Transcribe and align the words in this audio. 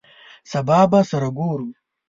سبا 0.51 0.79
به 0.91 0.99
سره 1.09 1.29
ګورو! 1.37 1.69